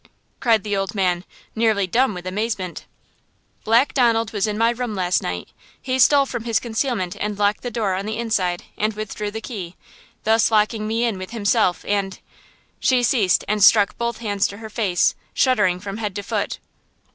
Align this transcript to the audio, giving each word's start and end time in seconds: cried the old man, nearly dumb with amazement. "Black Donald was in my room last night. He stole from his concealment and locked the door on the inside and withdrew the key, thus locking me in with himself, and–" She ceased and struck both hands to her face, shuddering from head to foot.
cried 0.39 0.63
the 0.63 0.75
old 0.75 0.95
man, 0.95 1.23
nearly 1.53 1.85
dumb 1.85 2.15
with 2.15 2.25
amazement. 2.25 2.85
"Black 3.63 3.93
Donald 3.93 4.33
was 4.33 4.47
in 4.47 4.57
my 4.57 4.71
room 4.71 4.95
last 4.95 5.21
night. 5.21 5.49
He 5.79 5.99
stole 5.99 6.25
from 6.25 6.43
his 6.45 6.59
concealment 6.59 7.15
and 7.19 7.37
locked 7.37 7.61
the 7.61 7.69
door 7.69 7.93
on 7.93 8.07
the 8.07 8.17
inside 8.17 8.63
and 8.79 8.93
withdrew 8.95 9.29
the 9.29 9.41
key, 9.41 9.75
thus 10.23 10.49
locking 10.49 10.87
me 10.87 11.03
in 11.03 11.19
with 11.19 11.29
himself, 11.29 11.85
and–" 11.87 12.17
She 12.79 13.03
ceased 13.03 13.45
and 13.47 13.63
struck 13.63 13.95
both 13.99 14.17
hands 14.17 14.47
to 14.47 14.57
her 14.57 14.71
face, 14.71 15.13
shuddering 15.35 15.79
from 15.79 15.97
head 15.97 16.15
to 16.15 16.23
foot. 16.23 16.57